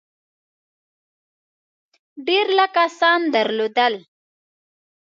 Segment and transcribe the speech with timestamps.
[2.27, 3.93] ډېر لږ کسان درلودل.